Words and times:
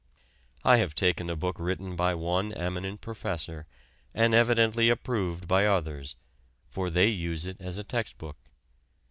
I 0.63 0.77
have 0.77 0.95
taken 0.95 1.29
a 1.29 1.35
book 1.35 1.57
written 1.59 1.95
by 1.95 2.15
one 2.15 2.51
eminent 2.53 3.01
professor 3.01 3.67
and 4.15 4.33
evidently 4.33 4.89
approved 4.89 5.47
by 5.47 5.67
others, 5.67 6.15
for 6.67 6.89
they 6.89 7.09
use 7.09 7.45
it 7.45 7.61
as 7.61 7.77
a 7.77 7.83
text 7.83 8.17
book. 8.17 8.37